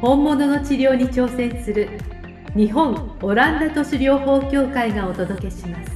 [0.00, 1.88] 本物の治療に挑戦する
[2.54, 5.90] 日本オランダ都市療法協会がお届けします。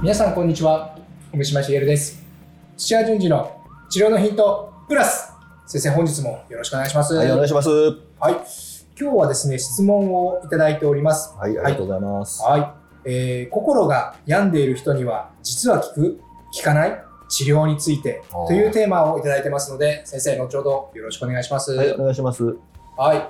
[0.00, 0.98] 皆さんこんにちは。
[1.34, 2.24] 梅島茂です。
[2.78, 3.54] 土屋順次の
[3.90, 5.30] 治療のヒントプラス。
[5.66, 7.14] 先生本日もよろしくお願いします。
[7.14, 7.68] はい、お願いします。
[7.68, 8.32] はい。
[8.98, 11.36] 今日はですね質問をいただいております。
[11.36, 12.42] はい、ありがとうございます。
[12.42, 12.72] はい、
[13.04, 16.20] えー心が病んでいる人には実は効く？
[16.56, 17.04] 効かない？
[17.28, 22.44] 治療についてというテーマをいただいてますので先生後ほどよろしくお願いしますはい、お願いします。
[22.96, 23.28] はい、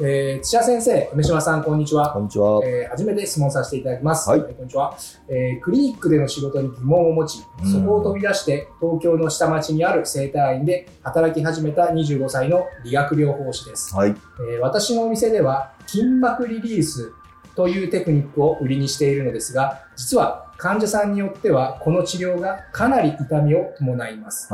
[0.00, 2.60] えー、土屋先生梅島さんこんにちはこんにちは。
[2.64, 4.28] えー初めて質問させていただきます。
[4.28, 4.96] はいこんにちは、
[5.28, 13.94] えークリニックでの仕事に疑問を持ち、うんそこを飛び出して東京の下町にある整体院で働き始めた25歳の理学療法士です。
[13.94, 14.14] はい、
[14.50, 17.12] えー私のお店では筋膜リリース
[17.54, 24.48] というテクニックを売りにしているのですが、実は患者さんによってはこの治療がかなり痛みを伴います。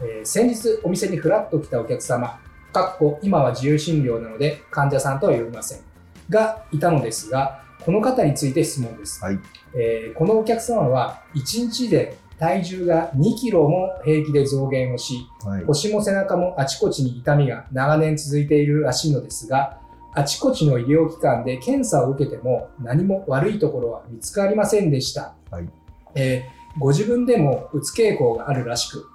[0.00, 2.40] えー先日お店にフラッと来たお客様、
[2.72, 5.80] かっこ今は自由診療なので患者さんとは呼びません。
[6.28, 9.22] がいたのですが、この方について質問です。
[9.24, 9.38] はい、
[9.74, 19.80] えーこのお客様は1日で体重が2キロも平気で増減をし、はい、腰も背中もあちこちに痛みが長年続いているらしいのですが、
[20.14, 25.34] あちこちの医療機関で検査を受けても何も悪いところは見つかりませんでした。
[25.50, 25.68] はい
[26.14, 29.06] えーご自分でもうつ傾向があるらしく、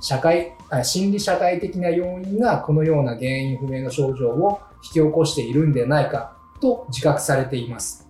[0.00, 8.06] 社会あ心理社会的な要因がこのような原因不明の症状を引き起こしているんではないかと自覚されています。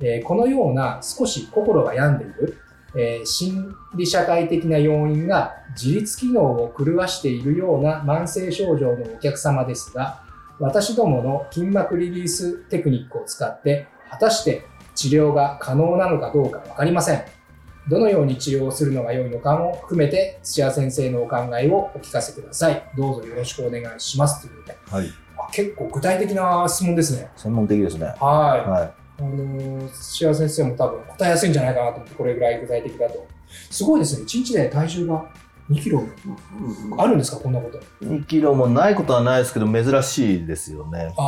[0.00, 2.58] えーこのような少し心が病んでいる、
[2.96, 10.24] えー心理社会的な要因が自律機能を狂わしているような慢性症状のお客様ですが、
[10.58, 14.64] 私どもの筋膜リリーステクニックを使って、果たして
[14.98, 17.22] 治療が可能なのかどうかわかりません。
[17.88, 22.82] どのように治療をするのが良いのかも含めて、土屋先生のお考えをお聞かせください。
[22.96, 24.40] どうぞよろしくお願いします。
[24.40, 25.06] ということで、はい、
[25.38, 27.30] あ結構具体的な質問ですね。
[27.36, 28.06] 専門的ですね。
[28.06, 28.16] はい。
[28.18, 33.24] はあのー土屋先生も多分答えやすいんじゃないかなと思って、これぐらい具体的だと。
[33.70, 34.24] すごいですね。
[34.24, 35.30] 1日で体重が
[35.70, 36.02] 2キロ
[36.96, 37.78] あるんですか、こんなこと。
[37.78, 38.08] い。
[38.08, 41.14] 2キロもないことはないですけど、珍しいですよね。
[41.16, 41.22] あ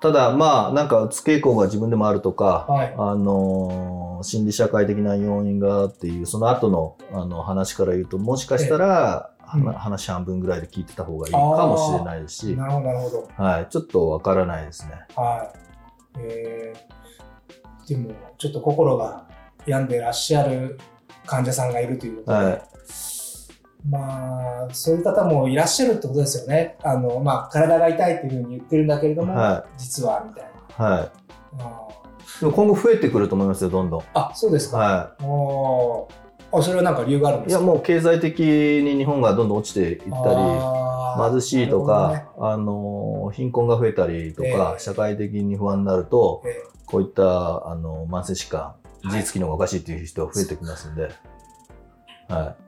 [0.00, 2.94] ただ、まあ、なんか、うつ傾向が自分でもあるとかあ、、はい。
[2.96, 13.28] あのー心理社会的な要因がっていう、その後のあの話から言うと、もしかしたら、話半分ぐらいで聞いてた方がいいかもしれないし、なるほど、なるほど。
[13.36, 14.92] はい、ちょっとわからないですね。
[15.14, 15.52] は
[16.16, 16.18] い。
[16.18, 19.26] えー、でも、ちょっと心が
[19.66, 20.78] 病んでらっしゃる
[21.26, 22.62] 患者さんがいるということで、はい
[23.88, 26.76] まあ、そういう方もいらっしゃるってことですよね。
[26.82, 30.84] あの、まあ、体が痛いっていうふうに言ってるんだけれども、は実は、みたいな。
[30.84, 31.10] はい。
[31.60, 31.88] あ
[32.40, 34.02] でも今後増えてくると思いますよ、どんどん。
[34.14, 34.76] あ、そうですか。
[34.78, 37.44] はおーあ、それはなんか理由があるんい。
[37.44, 37.62] ですか？
[37.62, 51.10] いや、もう経済的に日本がどんどん落ちていったり、貧しいとか、あの、貧困が増えたりとか、ええ社会的に不安になると、えこういった、あの、慢性疾患、はい自律機能がおかしいっていう人が増えてきますんで、
[52.28, 52.56] は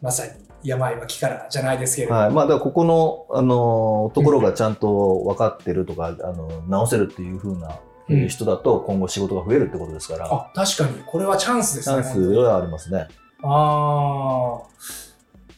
[0.00, 0.32] まさに
[0.62, 2.10] 病は気からじゃないですけれい。
[2.10, 2.20] ども。
[2.20, 2.30] はい。
[2.30, 7.78] まあ、だからここの、あの、ところがちゃんと分かってるとか、あの、治せるっていう風な
[8.08, 12.02] うん人だと、今後仕事が増えるってことですから、あ、確かに、これはチャンスですね。
[12.02, 13.06] チャンスはありますね。
[13.42, 14.62] ああ、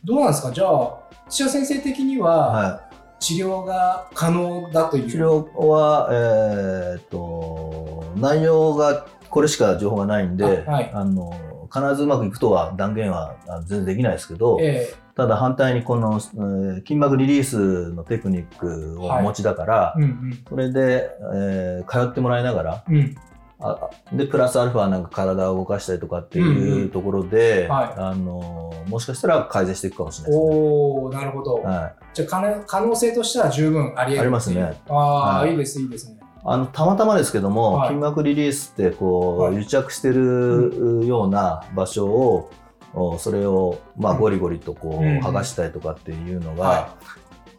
[0.04, 0.50] どうなんですか？
[0.50, 2.82] じゃあ、土屋先生的には、は
[3.20, 5.06] 治療が可能だという。
[5.06, 5.10] い。
[5.10, 11.32] 治療は、えーっと、内容がこれしか情報がないんで、あはいあの、
[11.72, 22.96] 必ずうまくいくとは断言はあ全然できないですけど、えただ反対にこの、えー筋膜リリースのテクニックをお持ちだから、えうんそれで、えー通ってもらいながら、うん。
[22.96, 23.16] うん。
[23.62, 23.78] あ
[24.12, 30.56] あで、プラスアルファなんか体を動かしたりとかってうんういうんところで、はいあの、もしかしたら改善していくかもしれないですね。
[30.56, 31.54] おおなるほど。
[31.56, 31.94] はい。
[32.14, 34.80] じゃあ可能、可能性としては十分あり得るありますね。
[34.88, 36.19] ああ、はいい、いです、いいですね。
[36.44, 37.88] あの、たまたまですけども、はい。
[37.88, 39.54] 筋膜リリースって、こう、はい。
[39.56, 42.50] 癒着してるような場所を、
[42.94, 44.20] おそれを、まあ、うん。
[44.20, 46.96] ゴリゴリとこう、うん剥がしたりとかっていうのが、は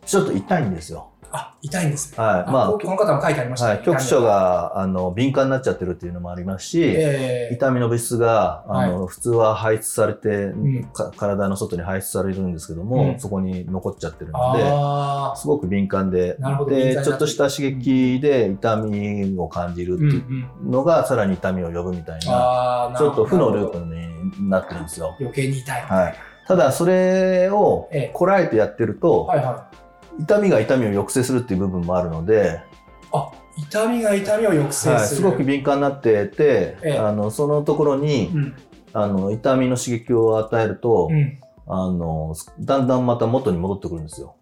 [0.06, 1.11] ちょっと痛いんですよ。
[1.34, 2.24] あ、痛いんですね。
[2.24, 2.52] はい。
[2.52, 3.76] まあ、ここの方も書いてありましたね。
[3.76, 16.38] はい、局所があの敏感になっちゃってるっていうのもありますし、ええ痛みの物質があの、普通は排出されて、んか体の外に排出されるんですけども、うんそこに残っちゃってるので、あすごく敏感で
[16.68, 20.70] でちょっとした刺激で痛みを感じるーっていうんうん。
[20.70, 25.16] うのが、さらに痛みを呼ぶみたいな、なちょっと負のループになってるんですよ。
[25.20, 25.82] 余計に痛い。
[25.82, 26.16] はい、
[26.48, 29.76] ただ、それをええこらえてやってると、はいはい。
[30.20, 32.62] 痛みが痛みを抑制するっていう部分もあるので、
[33.14, 35.22] あ、痛みが痛みを抑制はい、する。
[35.22, 38.56] すごく敏感になってて、ええあのそのところに、うん。
[38.94, 41.40] あの痛みの刺激を与えると、うん。
[41.68, 44.36] あのだんだんまた元に戻ってくるんですよ。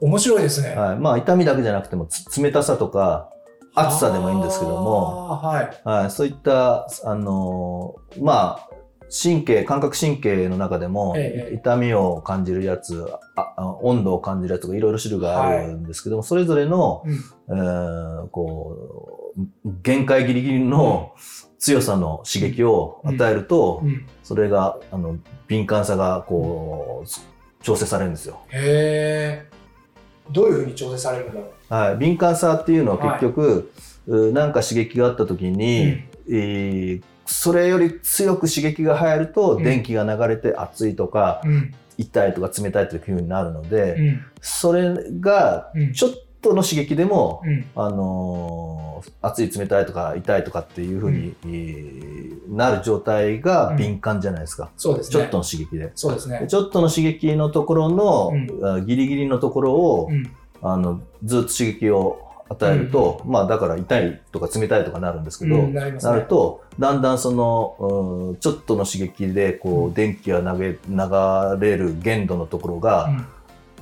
[0.00, 0.74] 面白いですね。
[0.76, 3.30] はい、まあ痛みだけじゃなくてもつ冷たさとか
[3.74, 5.36] 暑さでもいいんですけども。
[5.42, 5.70] はい。
[5.84, 8.68] はい、そういったあのまあ
[9.10, 13.06] 神経感覚神経の中でも、ええ痛みを感じるやつ
[13.82, 17.14] 温度を感じるやつがいろいろ種類があるんですけども、それぞれの、うん。
[17.14, 19.40] えーこう
[19.82, 21.12] 限界ギリギリの
[21.58, 24.06] 強さの刺激を与えると、うん。
[24.22, 28.40] それがあの敏感さがこう調整されるんですよ。
[28.48, 29.50] へえ。
[30.30, 31.74] どういうふうに調整されるんだろう？
[31.74, 33.72] はい、敏感さっていうのは結局、
[34.06, 41.74] うなんか刺激があった時に、うんえーそれより強く刺激が入ると、うん電気が流れて熱いとかうん。
[41.96, 44.24] 痛いとか冷たいという風になるので、うん。
[44.40, 45.92] それがうん。
[45.92, 46.10] ちょっ
[46.40, 47.64] との刺激でも、うん。
[47.76, 55.12] あのー熱い冷たいとか痛いとかっていう風に、えーなる状態が敏感じゃないですか、そうですね。
[55.12, 55.92] ちょっとの刺激で。
[55.94, 56.46] そうですねで。
[56.48, 58.32] ちょっとの刺激のところの、
[58.84, 60.30] ギリギリのところを、うん。
[60.62, 73.26] あのずっと刺激を与えると、まあだから痛いとか冷たいとかなるんですけど、うんなねなるとだんだんその、うんちょっとの刺激でこう、うん電気が投げ流れる限度のところが、うん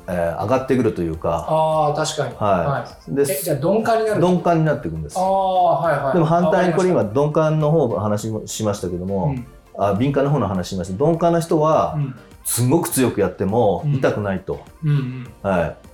[0.06, 2.34] えー上がってくるというか、ああ、確かに。
[2.36, 3.14] はいい。
[3.14, 5.22] でえ、じゃあ鈍感になる鈍感になっていくんですあ。
[5.22, 6.12] あ、はいはい。
[6.14, 9.48] でも反対にこれ今鈍感の方の話もしましたけども、りまし
[9.78, 12.14] あ敏感の方の話しました鈍感な人は、たうん。
[12.44, 14.90] すごく強くやってもうん痛くないと、うん。
[14.90, 15.26] うん。
[15.42, 15.87] はい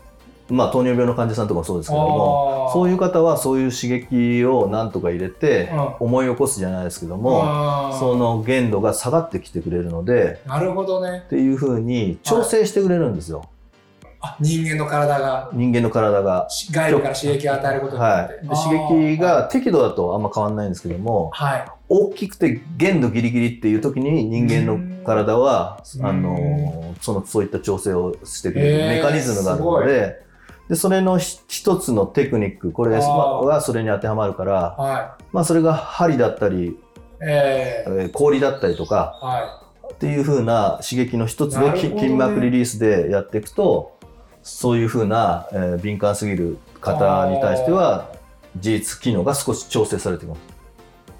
[0.54, 2.70] まあ、糖尿病の患者さんとかもそうですけども。
[2.72, 7.44] そういいう方はそういう刺激をなんとか入れてうん思い起こすじゃないですけども、
[7.90, 11.28] もその限度が下がってきてくれるのでなるほどねっ。
[11.28, 13.44] ていうふうに調整してくれるんですよ、
[14.20, 16.48] あ、人間の体が人間の体が。
[16.70, 18.48] 外部から刺激を与えることによはい、って。
[18.48, 21.64] で刺激が適度だとあんま変わらないんですけどもはい。
[21.88, 30.23] 大きくて限度ギリギリっていう時に人間の体はうんあのそのそういった調整をしてくれるメカニズムがあるので
[30.68, 36.76] でそれのひ一つのテクニックこれはそれに当てはまるから、はまあ、それが針だったり、い。
[37.20, 39.62] ええー氷だったりとかー、は
[39.94, 41.78] っていう風な刺激の一つをね。
[41.78, 43.98] 筋膜リリースでやっていくと
[44.42, 48.10] そういう風な、えー敏感すぎる方に対しては
[48.56, 50.53] 自律機能が少し調整されています。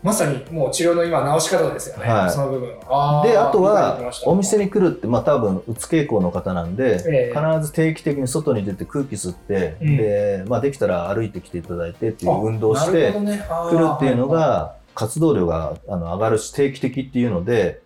[0.05, 0.07] い。
[0.07, 2.09] まさにもう治療の今直し方ですよね。
[2.09, 2.69] はいその部分。
[2.69, 17.83] であとはお店に来るって、まあ、多分うつ傾向の方なんで、ええ必ず定期的に外に出て空気吸って、うんでまあ、できたら歩いてきていただいてっていうあ運動をしてほどねあーくるっていうのが活動量があの上がるし定期的っていうので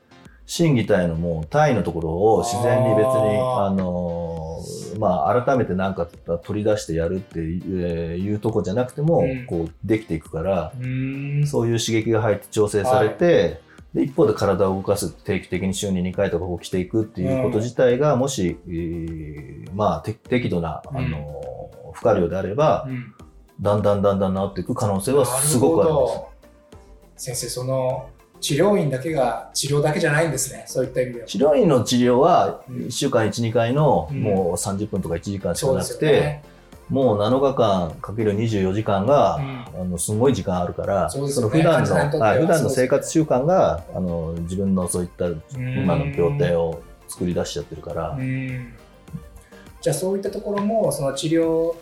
[0.46, 4.37] 心技体のもう体位のところを自然に別にあの
[4.98, 6.06] まあ、改めて何か
[6.42, 9.46] 取り出してやるっていう,、とこじゃなくても、うん。
[9.46, 10.72] こうできていくから、
[11.46, 13.60] そういう刺激が入って調整されて、
[13.94, 20.98] で一方で体を動かす定期的に週に2回とか起きていくっていうこと自体が、もし、えーまあ、て適度な、うん。
[20.98, 23.14] あの負荷量であれば、うん。
[23.60, 26.08] だんだんだんだん治っていく可能性はすごくありま
[27.16, 27.24] す。
[27.24, 28.08] 先生その
[28.40, 30.64] 治療院だけが治療だけじゃないんですね。
[30.66, 31.26] そういった意味では。
[31.26, 32.76] 治療院の治療はうん。
[32.86, 34.22] 1週間1、2回のうん。
[34.22, 36.44] もう30分とか1時間しかなくて、よね、
[36.88, 39.80] もう7日間かける24時間が、うん。
[39.82, 41.24] あのすごい時間あるから、そね。
[41.24, 45.26] の普段の、ははい、普段の生活習慣があの自分のそういった
[45.56, 48.18] 今の病態をを作り出しちゃってるから、
[49.80, 51.74] じゃあそういったところもその治療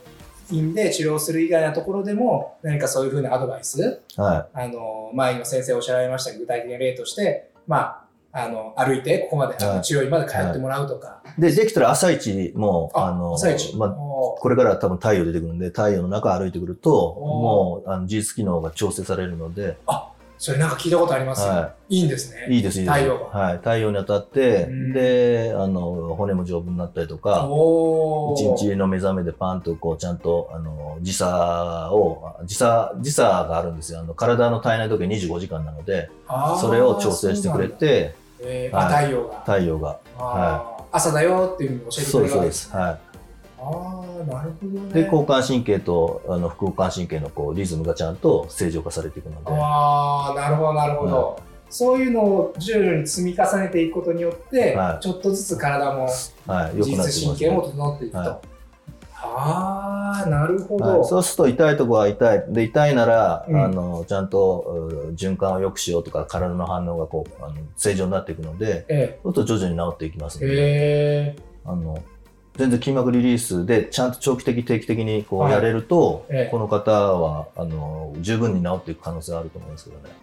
[0.50, 8.06] 院で治療する以外のところでも何かそういうふうなアドバイスはあの前今先生おっしゃられましたが具体的な例としてまあ
[8.38, 9.82] あの歩いてここまで、あのはい。
[9.82, 19.78] 治療院まで通ってもらうとか、い、でできたら朝一もあの朝一、まあ、これから多分太陽出てくるんで太陽の中歩いてくるとおもうあの自律機能が調整されるので、
[20.38, 21.46] それなんか聞いたことあります？
[21.46, 22.00] よ、、はい。
[22.00, 22.46] いんですね。
[22.50, 22.94] いいですいいです。
[22.98, 23.24] 太陽が。
[23.38, 24.92] はい、太陽に当たってうん。
[24.92, 27.48] であの骨も丈夫になったりとか
[28.36, 34.00] 一日の目覚めでパンとこうちゃんとあの時差を時差時差があるんですよ。
[34.00, 36.10] あの体の体内時計25時間なので
[36.60, 38.84] それを調整してくれてえーはい。
[38.86, 39.98] あ太陽が、太陽が。
[40.18, 40.76] あー。
[40.92, 42.72] 朝だよっていうふうに教えてくそうですそうです。
[42.76, 42.98] はい
[43.68, 44.92] あなるほどね。
[44.92, 51.40] で交感神経とあの副交感神経のこうリズムがちゃんと正常化されていくので、ああ、なるほど、なるほど。
[51.68, 56.08] そういうのを徐々に積み重ねていくことによって、はいちょっとずつ体も
[56.46, 58.18] はい、自神経も整っていくと。
[58.18, 58.40] は
[59.18, 60.84] ああ、なるほど。
[60.84, 62.44] はい、そうすると痛いところは痛い。
[62.48, 70.46] で、痛いなら、うんあの、ちゃんとう循環を良くしようとか、体の反応がこう、あの正常になっていくので、えそうすると徐々に治っていきますえ。
[70.46, 71.36] ので、へえ。
[71.64, 71.98] あの、
[72.56, 80.14] 全然筋膜リリースで、ちゃんと長期的、定期的にこはいうやれると、ええこの方は、あの、十分に治っていく可能性があると思うんですけどね。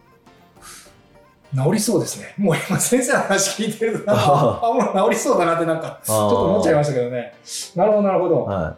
[1.56, 2.34] 治りそうですね。
[2.38, 7.36] もう今先生の話聞いてると、 あ、もう治りそうだなってなんか、ちょっと思っちゃいましたけどね。
[7.76, 8.44] なるほど、なるほど。
[8.46, 8.76] は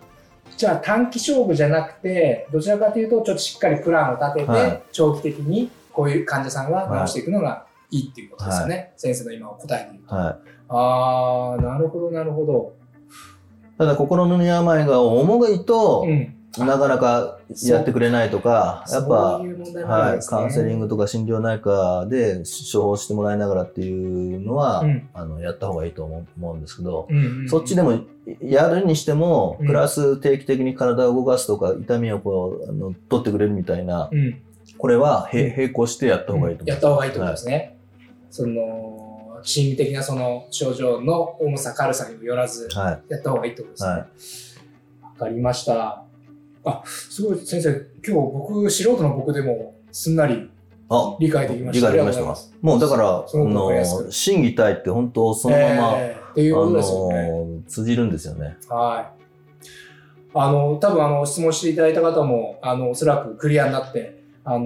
[0.57, 8.93] じゃあ短期勝負じゃなくて、どちらかというと、ちょっとしっかりプランを立てて、はい長期的にこういう患者さんは治していくのがいいっていうことですよね。
[8.95, 10.07] 先生の今の答えで言うい。
[10.07, 10.15] と。
[10.15, 10.35] はい。
[10.69, 12.73] あー、なるほど、なるほど。
[13.77, 16.31] ただ、心の病が重いと、うん。
[16.57, 20.25] なかなかやってくれないとか、やっぱそう、いう問題もあるんはい。
[20.25, 27.99] カウンセリングとか心療内科で処方してもらいながらっていうのは、うんあのやった方がいいと思うんですけど、うんうんうんそっちでも
[28.41, 34.41] やるにしても、うんプラス定期的に体を動かすとか、痛みをこうあの取ってくれるみたいな、うん。
[34.77, 36.77] これは並行してやった方がいいと思やう。
[36.77, 37.75] った方がいいってことですね。
[38.31, 38.94] その、
[39.45, 43.13] 心理的なその症状の重さ、軽さにもよらず、はい。
[43.13, 43.89] やった方がいいってことですね。
[43.89, 43.97] は
[45.03, 46.03] わかりました。
[46.65, 47.69] あ、すごい、先生、
[48.05, 50.49] 今日僕、素人の僕でもすんなり
[50.89, 51.87] あ、理解できまし理た。
[51.89, 57.63] 解できましたかもうだから、すごくわかりやすくあの心技体って本当そのまま、えーっていうことですよね。
[57.65, 58.57] 通じるんですよね。
[58.67, 59.25] はい。
[60.33, 64.65] あの、多分あの、質問していただいた方も、あの、おそらくクリアになって、あの、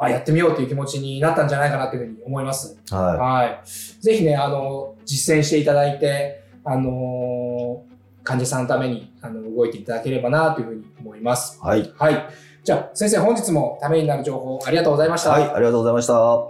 [0.00, 2.78] あ、やってみようっていう気持ちになったんじゃないかなっていうふうに思います。
[2.90, 3.60] ははい。
[4.00, 7.82] ぜひね、あの、実践していただいて、あの、
[8.22, 11.58] 患者さんのために、あの、動いていただければなというふうに思います。
[11.62, 11.66] い。
[11.66, 11.92] はい。
[11.96, 12.26] はい。
[12.62, 15.30] じゃあ、先生、本日もためになる情報ありがとうございました。
[15.30, 16.48] はい、ありがとうございました。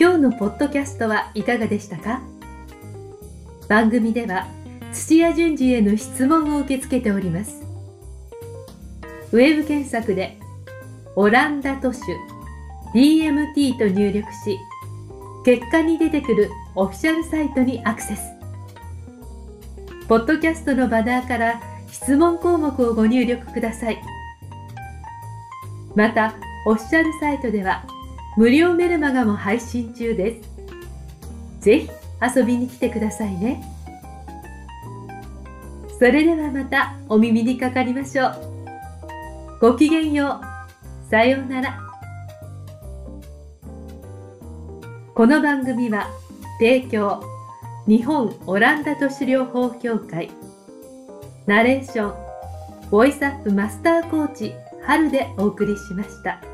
[0.00, 2.22] 今日のポッドキャストはいかがでしたか？
[3.68, 4.48] 番組では
[4.92, 7.62] 土屋順次への質問を受け付けております
[9.32, 10.38] ウェブ検索で
[11.16, 12.00] 「オランダ都市
[12.94, 14.58] DMT」と入力し
[15.44, 18.22] 結果に出てくるオフィシャルサイトにアクセス
[20.08, 21.60] ポッドキャストのバナーから
[21.90, 23.98] 質問項目をご入力ください
[25.94, 26.34] また
[26.64, 27.84] オフィシャルサイトでは
[28.36, 30.48] 無料メルマガも配信中です。
[31.60, 31.90] ぜひ
[32.36, 33.62] 遊びに来てくださいね。
[35.98, 38.51] それではまたお耳にかかりましょう。
[39.62, 40.40] ごきげんよ
[41.06, 41.08] う。
[41.08, 41.78] さようなら。
[45.14, 46.08] この番組は
[46.58, 47.22] 提供
[47.86, 50.32] 日本オランダ都市療法協会
[51.46, 54.52] ナレーションボイスアップマスターコーチ
[54.82, 56.51] 春でお送りしました。